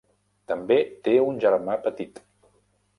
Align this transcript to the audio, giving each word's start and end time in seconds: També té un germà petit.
També 0.51 0.77
té 1.09 1.15
un 1.27 1.39
germà 1.47 1.79
petit. 1.87 2.21